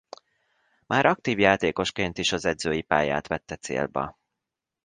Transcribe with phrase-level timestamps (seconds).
[0.85, 4.19] Már aktív játékosként is az edzői pályát vette célba.